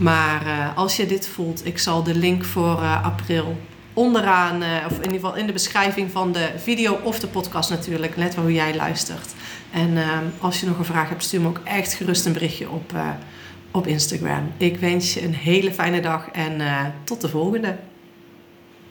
Maar 0.00 0.46
uh, 0.46 0.76
als 0.76 0.96
je 0.96 1.06
dit 1.06 1.28
voelt, 1.28 1.66
ik 1.66 1.78
zal 1.78 2.02
de 2.02 2.14
link 2.14 2.44
voor 2.44 2.80
uh, 2.80 3.04
april 3.04 3.56
onderaan, 3.92 4.62
uh, 4.62 4.68
of 4.86 4.92
in 4.92 5.02
ieder 5.02 5.20
geval 5.20 5.36
in 5.36 5.46
de 5.46 5.52
beschrijving 5.52 6.10
van 6.10 6.32
de 6.32 6.50
video 6.56 6.98
of 7.02 7.18
de 7.18 7.26
podcast 7.26 7.70
natuurlijk, 7.70 8.16
let 8.16 8.34
wel 8.34 8.44
hoe 8.44 8.52
jij 8.52 8.76
luistert. 8.76 9.34
En 9.72 9.98
als 10.40 10.60
je 10.60 10.66
nog 10.66 10.78
een 10.78 10.84
vraag 10.84 11.08
hebt, 11.08 11.24
stuur 11.24 11.40
me 11.40 11.48
ook 11.48 11.60
echt 11.64 11.92
gerust 11.92 12.26
een 12.26 12.32
berichtje 12.32 12.70
op, 12.70 12.92
op 13.70 13.86
Instagram. 13.86 14.52
Ik 14.56 14.78
wens 14.78 15.14
je 15.14 15.24
een 15.24 15.34
hele 15.34 15.72
fijne 15.72 16.00
dag 16.00 16.28
en 16.32 16.60
tot 17.04 17.20
de 17.20 17.28
volgende. 17.28 17.76